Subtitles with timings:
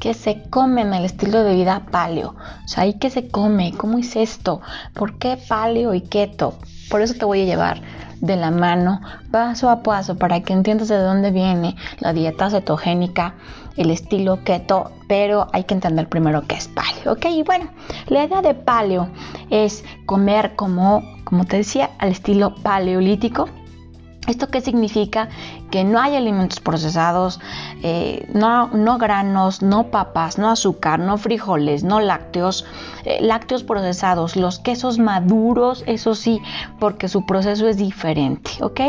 [0.00, 2.34] que se come en el estilo de vida paleo.
[2.64, 3.72] O sea, ¿y qué se come?
[3.76, 4.60] ¿Cómo es esto?
[4.94, 6.54] ¿Por qué paleo y keto?
[6.88, 7.82] Por eso te voy a llevar
[8.20, 9.00] de la mano,
[9.30, 13.34] paso a paso, para que entiendas de dónde viene la dieta cetogénica,
[13.76, 17.26] el estilo keto, pero hay que entender primero qué es paleo, ¿ok?
[17.30, 17.70] Y bueno,
[18.08, 19.08] la idea de paleo
[19.48, 23.48] es comer como, como te decía, al estilo paleolítico,
[24.26, 25.28] ¿Esto qué significa?
[25.70, 27.40] Que no hay alimentos procesados,
[27.82, 32.64] eh, no, no, granos, no papas, no azúcar, no frijoles, no lácteos,
[33.04, 36.40] eh, lácteos procesados, los quesos maduros, eso sí,
[36.78, 38.80] porque su proceso es diferente, ¿ok?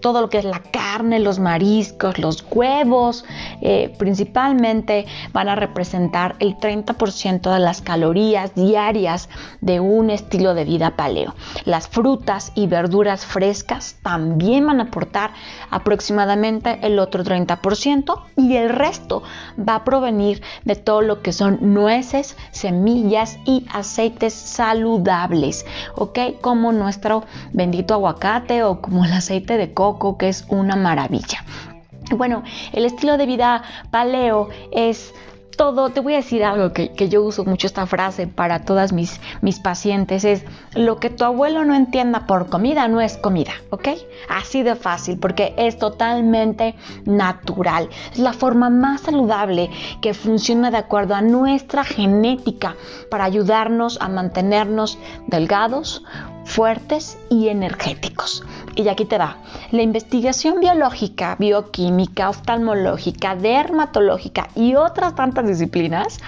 [0.00, 3.24] Todo lo que es la carne, los mariscos, los huevos,
[3.60, 9.28] eh, principalmente van a representar el 30% de las calorías diarias
[9.60, 11.34] de un estilo de vida paleo.
[11.64, 15.30] Las frutas y verduras frescas también van a aportar
[15.70, 19.22] aproximadamente el otro 30% y el resto
[19.56, 26.18] va a provenir de todo lo que son nueces, semillas, y aceites saludables, ¿ok?
[26.40, 31.44] Como nuestro bendito aguacate o como el aceite de coco, que es una maravilla.
[32.16, 35.12] Bueno, el estilo de vida paleo es
[35.56, 39.20] todo, te voy a decir algo que, yo uso mucho esta frase para todas mis,
[39.40, 43.88] mis pacientes, es lo que tu abuelo no entienda por comida no es comida, ¿ok?
[44.28, 47.88] Así de fácil, porque es totalmente natural.
[48.12, 52.76] Es la forma más saludable que funciona de acuerdo a nuestra genética
[53.10, 56.02] para ayudarnos a mantenernos delgados,
[56.46, 58.44] fuertes y energéticos.
[58.76, 59.38] Y aquí te va.
[59.72, 66.18] La investigación biológica, bioquímica, oftalmológica, dermatológica y otras tantas disciplinas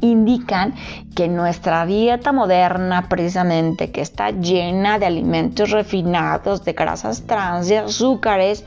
[0.00, 0.74] indican
[1.14, 7.74] que nuestra dieta moderna, precisamente, que está llena de alimentos refinados, de grasas trans, y
[7.74, 8.64] azúcares,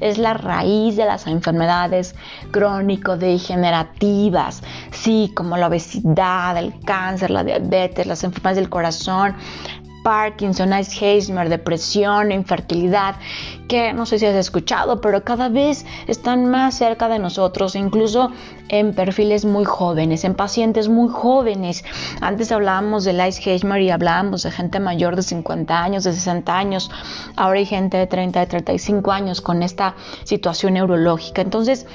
[0.00, 2.14] es la raíz de las enfermedades
[2.50, 9.36] crónico-degenerativas, sí, como la obesidad, el cáncer, la diabetes, las enfermedades del corazón,
[10.02, 13.16] Parkinson, Alzheimer, depresión, infertilidad,
[13.68, 18.30] que no sé si has escuchado, pero cada vez están más cerca de nosotros, incluso
[18.68, 21.84] en perfiles muy jóvenes, en pacientes muy jóvenes.
[22.20, 26.90] Antes hablábamos del Alzheimer y hablábamos de gente mayor de 50 años, de 60 años,
[27.36, 31.42] ahora hay gente de 30, de 35 años con esta situación neurológica.
[31.42, 31.86] Entonces,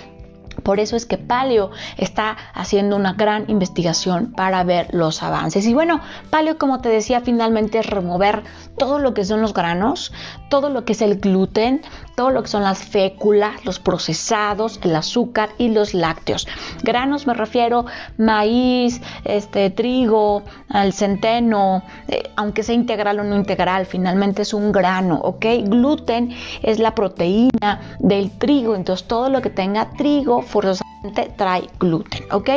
[0.63, 5.65] por eso es que Paleo está haciendo una gran investigación para ver los avances.
[5.65, 8.43] Y bueno, Paleo, como te decía, finalmente es remover
[8.77, 10.13] todo lo que son los granos,
[10.49, 11.81] todo lo que es el gluten,
[12.17, 16.47] todo lo que son las féculas, los procesados, el azúcar y los lácteos.
[16.81, 17.85] Granos me refiero
[18.17, 24.71] maíz, este trigo, al centeno, eh, aunque sea integral o no integral, finalmente es un
[24.71, 25.45] grano, ¿ok?
[25.65, 26.31] Gluten
[26.63, 30.96] es la proteína del trigo, entonces todo lo que tenga trigo forzosamente
[31.35, 32.49] trae gluten, ¿ok?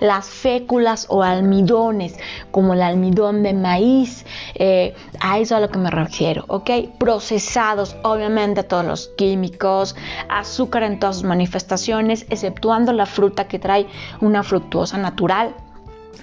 [0.00, 2.18] Las féculas o almidones,
[2.50, 6.70] como el almidón de maíz, eh, a eso a lo que me refiero, ¿ok?
[6.98, 9.94] Procesados, obviamente todos los químicos,
[10.28, 13.86] azúcar en todas sus manifestaciones, exceptuando la fruta que trae
[14.20, 15.54] una fructuosa natural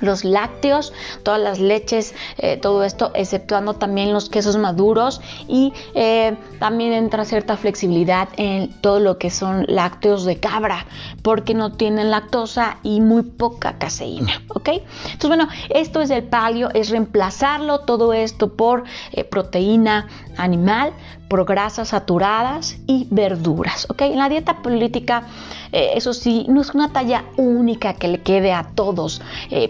[0.02, 6.38] los lácteos, todas las leches, eh, todo esto, exceptuando también los quesos maduros y eh,
[6.60, 10.86] también entra cierta flexibilidad en todo lo que son lácteos de cabra,
[11.22, 14.70] porque no tienen lactosa y muy poca caseína, ¿ok?
[14.70, 20.08] Entonces, bueno, esto es el palio, es reemplazarlo todo esto por eh, proteína
[20.38, 20.94] animal,
[21.30, 24.02] por grasas saturadas y verduras, ¿ok?
[24.02, 25.24] En la dieta política,
[25.72, 29.22] eso sí, no es una talla única que le quede a todos,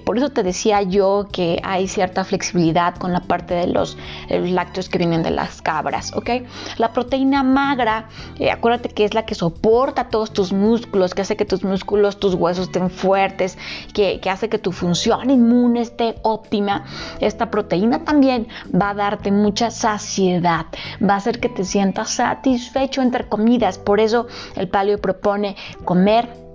[0.05, 3.97] por eso te decía yo que hay cierta flexibilidad con la parte de los,
[4.29, 6.29] lácteos que vienen de las cabras, ¿ok?
[6.77, 8.09] La proteína magra,
[8.39, 12.19] eh, acuérdate que es la que soporta todos tus músculos, que hace que tus músculos,
[12.19, 13.57] tus huesos estén fuertes,
[13.93, 16.85] que hace que tu función inmune esté óptima.
[17.19, 20.67] Esta proteína también va a darte mucha saciedad,
[21.01, 23.77] va a hacer que te sientas satisfecho entre comidas.
[23.77, 25.55] Por eso el paleo propone
[25.85, 26.48] comer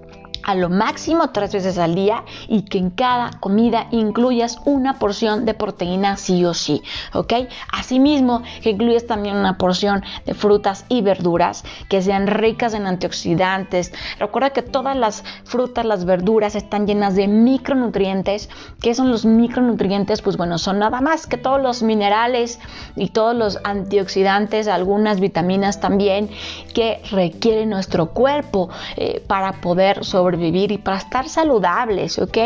[0.44, 5.46] a lo máximo tres veces al día y que en cada comida incluyas una porción
[5.46, 6.82] de proteína sí o sí,
[7.14, 7.32] ¿ok?
[7.72, 13.92] Asimismo, que incluyas también una porción de frutas y verduras que sean ricas en antioxidantes.
[14.18, 18.50] Recuerda que todas las frutas, las verduras están llenas de micronutrientes.
[18.80, 20.20] ¿Qué son los micronutrientes?
[20.20, 22.60] Pues bueno, son nada más que todos los minerales
[22.96, 26.28] y todos los antioxidantes, algunas vitaminas también
[26.74, 32.38] que requiere nuestro cuerpo eh, para poder sobrevivir vivir y para estar saludables, ¿ok?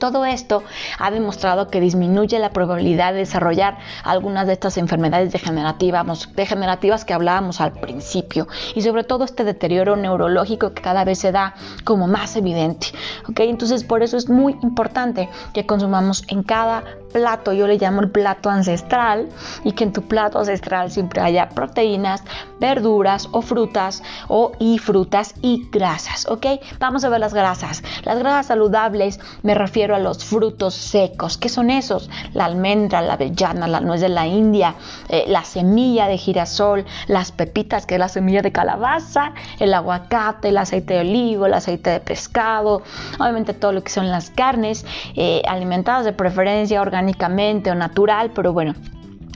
[0.00, 0.64] todo esto
[0.98, 7.12] ha demostrado que disminuye la probabilidad de desarrollar algunas de estas enfermedades degenerativas, degenerativas que
[7.12, 11.54] hablábamos al principio y sobre todo este deterioro neurológico que cada vez se da
[11.84, 12.88] como más evidente.
[13.28, 13.40] ¿ok?
[13.40, 16.82] Entonces por eso es muy importante que consumamos en cada
[17.12, 19.28] plato, yo le llamo el plato ancestral,
[19.64, 22.22] y que en tu plato ancestral siempre haya proteínas,
[22.60, 26.46] verduras o frutas o y frutas y grasas, ¿ok?
[26.78, 27.82] Vamos a ver las grasas.
[28.04, 31.38] Las grasas saludables me refiero a los frutos secos.
[31.38, 32.10] ¿Qué son esos?
[32.34, 34.74] La almendra, la avellana, la nuez de la India,
[35.08, 40.48] eh, la semilla de girasol, las pepitas, que es la semilla de calabaza, el aguacate,
[40.48, 42.82] el aceite de olivo, el aceite de pescado,
[43.18, 44.84] obviamente todo lo que son las carnes
[45.16, 48.74] eh, alimentadas de preferencia orgánicamente o natural, pero bueno,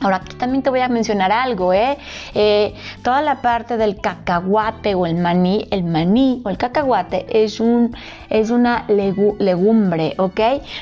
[0.03, 1.97] Ahora aquí también te voy a mencionar algo, ¿eh?
[2.35, 2.75] ¿eh?
[3.03, 7.97] Toda la parte del cacahuate o el maní, el maní o el cacahuate es, un,
[8.29, 10.41] es una legumbre, ¿ok?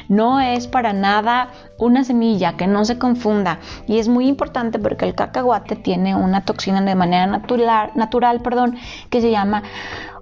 [0.08, 3.58] No es para nada una semilla, que no se confunda.
[3.86, 8.76] Y es muy importante porque el cacahuate tiene una toxina de manera natural, natural perdón,
[9.10, 9.62] que se llama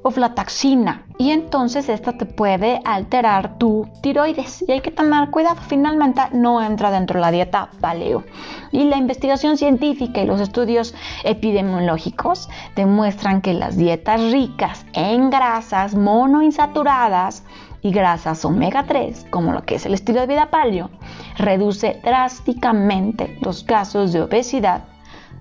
[0.03, 5.57] oflataxina y entonces esta te puede alterar tu tiroides y hay que tomar cuidado.
[5.69, 8.25] Finalmente no entra dentro de la dieta paleo.
[8.73, 10.95] Y la investigación científica y los estudios
[11.25, 17.45] epidemiológicos demuestran que las dietas ricas en grasas monoinsaturadas
[17.83, 20.91] y grasas omega 3, como lo que es el estilo de vida paleo,
[21.37, 24.85] reduce drásticamente los casos de obesidad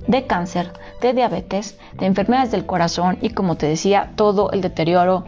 [0.09, 5.23] de cáncer, de diabetes, de enfermedades del corazón y como te decía, todo el deterioro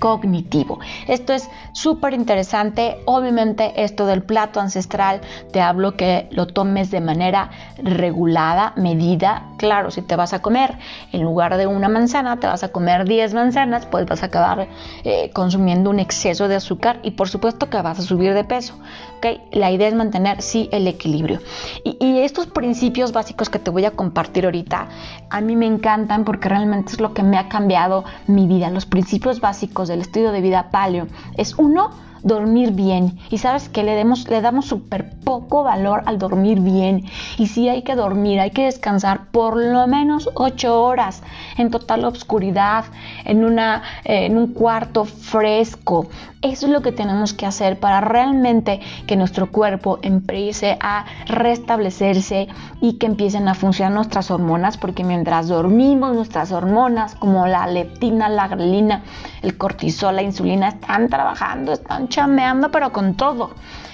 [0.00, 0.80] cognitivo.
[1.06, 2.98] Esto es súper interesante.
[3.04, 5.20] Obviamente esto del plato ancestral
[5.52, 9.51] te hablo que lo tomes de manera regulada, medida.
[9.62, 10.76] Claro, si te vas a comer
[11.12, 14.66] en lugar de una manzana, te vas a comer 10 manzanas, pues vas a acabar
[15.04, 18.74] eh, consumiendo un exceso de azúcar y por supuesto que vas a subir de peso.
[19.18, 19.40] ¿okay?
[19.52, 21.38] La idea es mantener sí el equilibrio.
[21.84, 24.88] Y, y estos principios básicos que te voy a compartir ahorita,
[25.30, 28.68] a mí me encantan porque realmente es lo que me ha cambiado mi vida.
[28.68, 31.06] Los principios básicos del estilo de vida paleo
[31.36, 31.90] es uno,
[32.22, 33.18] dormir bien.
[33.30, 37.04] Y sabes que le, demos, le damos súper poco valor al dormir bien.
[37.38, 41.22] Y si hay que dormir, hay que descansar por lo menos 8 horas
[41.56, 42.84] en total oscuridad,
[43.24, 46.08] en, una, eh, en un cuarto fresco.
[46.42, 52.48] Eso es lo que tenemos que hacer para realmente que nuestro cuerpo empiece a restablecerse
[52.80, 58.28] y que empiecen a funcionar nuestras hormonas, porque mientras dormimos nuestras hormonas como la leptina,
[58.28, 59.04] la grelina,
[59.42, 63.50] el cortisol, la insulina están trabajando, están chameando, pero con todo.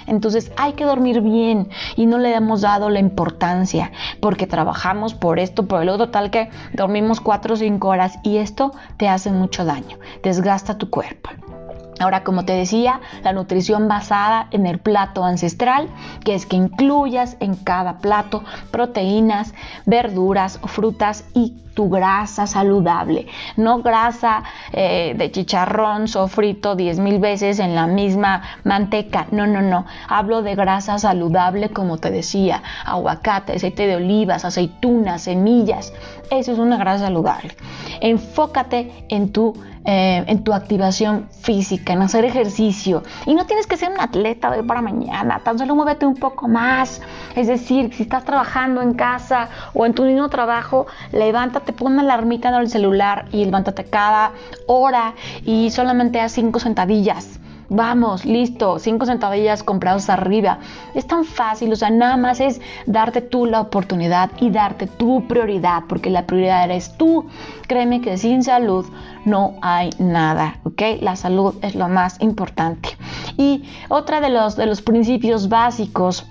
[0.07, 3.91] Entonces hay que dormir bien y no le hemos dado la importancia
[4.21, 8.37] porque trabajamos por esto, por el otro, tal que dormimos 4 o 5 horas y
[8.37, 11.29] esto te hace mucho daño, desgasta tu cuerpo.
[11.99, 15.89] Ahora, como te decía, la nutrición basada en el plato ancestral,
[16.23, 19.53] que es que incluyas en cada plato proteínas,
[19.85, 23.27] verduras, frutas y tu grasa saludable.
[23.55, 24.43] No grasa
[24.73, 29.27] eh, de chicharrón sofrito 10 mil veces en la misma manteca.
[29.31, 29.85] No, no, no.
[30.09, 35.93] Hablo de grasa saludable, como te decía, aguacate, aceite de olivas, aceitunas, semillas.
[36.29, 37.55] Eso es una grasa saludable.
[38.01, 39.53] Enfócate en tu
[39.85, 43.01] eh, en tu activación física, en hacer ejercicio.
[43.25, 46.15] Y no tienes que ser un atleta de hoy para mañana, tan solo muévete un
[46.15, 47.01] poco más.
[47.33, 52.01] Es decir, si estás trabajando en casa o en tu mismo trabajo, levántate, pon una
[52.01, 54.31] alarmita en el celular y levántate cada
[54.67, 55.15] hora
[55.45, 57.39] y solamente haz cinco sentadillas
[57.71, 60.57] Vamos, listo, cinco sentadillas comprados arriba.
[60.95, 65.27] Es tan fácil, o sea, nada más es darte tú la oportunidad y darte tu
[65.27, 67.27] prioridad, porque la prioridad eres tú.
[67.67, 68.87] Créeme que sin salud
[69.23, 70.81] no hay nada, ¿ok?
[71.01, 72.89] La salud es lo más importante.
[73.37, 76.25] Y otra de los, de los principios básicos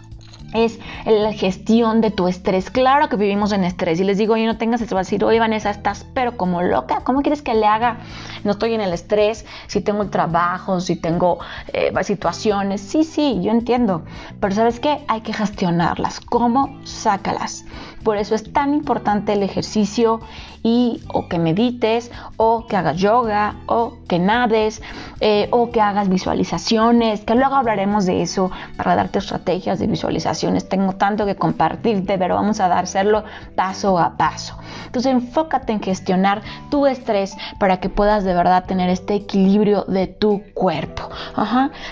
[0.55, 2.71] es la gestión de tu estrés.
[2.71, 5.25] Claro que vivimos en estrés y les digo, oye, no tengas estrés, vas a decir,
[5.25, 7.99] oye, Vanessa, estás pero como loca, ¿cómo quieres que le haga?
[8.45, 11.39] No estoy en el estrés, si tengo el trabajo, si tengo
[11.73, 14.05] eh, situaciones, sí, sí, yo entiendo,
[14.41, 15.05] pero ¿sabes qué?
[15.09, 16.21] Hay que gestionarlas.
[16.21, 16.79] ¿Cómo?
[16.85, 17.65] Sácalas.
[18.03, 20.21] Por eso es tan importante el ejercicio
[20.63, 24.83] y o que medites o que hagas yoga o que nades
[25.21, 30.69] eh, o que hagas visualizaciones, que luego hablaremos de eso para darte estrategias de visualizaciones.
[30.69, 33.25] Tengo tanto que compartirte, pero vamos a dárselo
[33.55, 34.57] paso a paso.
[34.87, 40.07] Entonces enfócate en gestionar tu estrés para que puedas de verdad tener este equilibrio de
[40.07, 41.09] tu cuerpo.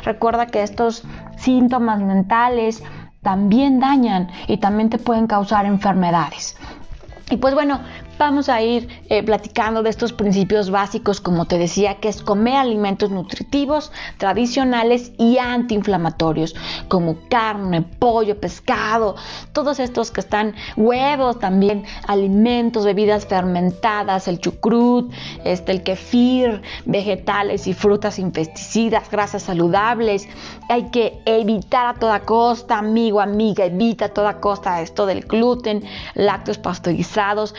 [0.04, 1.02] Recuerda que estos
[1.36, 2.82] síntomas mentales
[3.26, 6.56] también dañan y también te pueden causar enfermedades.
[7.28, 7.80] Y pues bueno,
[8.18, 12.56] vamos a ir eh, platicando de estos principios básicos, como te decía, que es comer
[12.56, 16.54] alimentos nutritivos, tradicionales y antiinflamatorios,
[16.88, 19.16] como carne, pollo, pescado,
[19.52, 25.12] todos estos que están huevos también, alimentos, bebidas fermentadas, el chucrut,
[25.44, 30.28] este, el kefir, vegetales y frutas sin pesticidas, grasas saludables.
[30.68, 35.85] Hay que evitar a toda costa, amigo, amiga, evita a toda costa esto del gluten,
[36.14, 37.54] lácteos pasteurizados,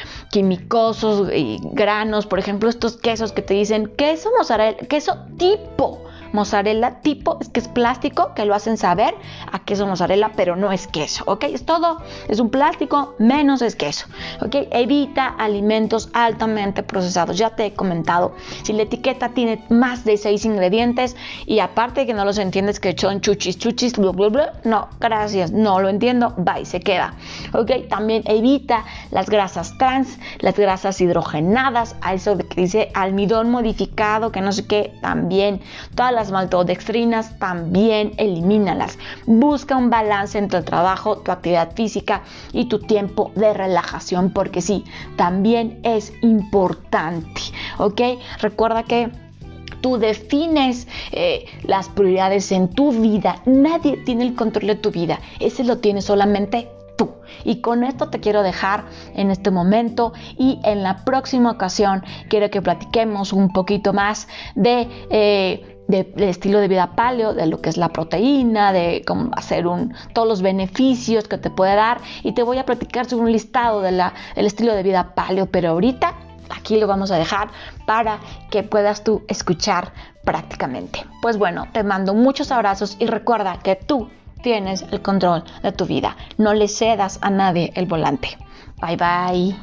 [0.47, 7.01] quimicosos y granos, por ejemplo, estos quesos que te dicen queso mozzarella, queso tipo mozzarella
[7.01, 9.13] tipo, es que es plástico, que lo hacen saber
[9.51, 11.45] a queso mozzarella, pero no es queso, ¿ok?
[11.45, 14.07] Es todo, es un plástico, menos es queso,
[14.41, 14.55] ¿ok?
[14.71, 20.45] Evita alimentos altamente procesados, ya te he comentado, si la etiqueta tiene más de seis
[20.45, 21.15] ingredientes
[21.45, 25.51] y aparte que no los entiendes que son chuchis, chuchis, bla, bla, bla, no, gracias,
[25.51, 27.13] no lo entiendo, bye, se queda,
[27.53, 27.87] ¿ok?
[27.89, 34.41] También evita las grasas trans, las grasas hidrogenadas, a eso que dice almidón modificado, que
[34.41, 35.61] no sé qué, también,
[35.95, 38.97] todas las maltodextrinas también elimínalas.
[39.25, 42.21] Busca un balance entre el trabajo, tu actividad física
[42.53, 47.41] y tu tiempo de relajación, porque sí, también es importante,
[47.77, 48.01] ¿ok?
[48.39, 49.11] Recuerda que
[49.81, 53.41] tú defines eh, las prioridades en tu vida.
[53.45, 55.19] Nadie tiene el control de tu vida.
[55.39, 57.11] Ese lo tiene solamente tú.
[57.43, 62.49] Y con esto te quiero dejar en este momento y en la próxima ocasión quiero
[62.49, 64.87] que platiquemos un poquito más de...
[65.09, 69.67] Eh, de, estilo de vida paleo, de lo que es la proteína, de cómo hacer
[69.67, 73.31] un, todos los beneficios que te puede dar y te voy a platicar sobre un
[73.31, 74.01] listado del
[74.35, 76.13] estilo de vida paleo, pero ahorita
[76.49, 77.49] aquí lo vamos a dejar
[77.85, 79.91] para que puedas tú escuchar
[80.23, 81.05] prácticamente.
[81.21, 84.09] Pues bueno, te mando muchos abrazos y recuerda que tú
[84.41, 86.15] tienes el control de tu vida.
[86.37, 88.37] No le cedas a nadie el volante.
[88.81, 89.55] Bye bye.